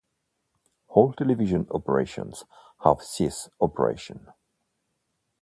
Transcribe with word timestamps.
All 0.87 1.13
television 1.13 1.67
operations 1.71 2.45
have 2.83 3.03
ceased 3.03 3.49
operation. 3.59 4.31